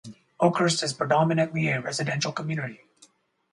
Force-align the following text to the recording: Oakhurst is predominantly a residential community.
Oakhurst 0.39 0.81
is 0.81 0.93
predominantly 0.93 1.67
a 1.67 1.79
residential 1.79 2.31
community. 2.31 2.81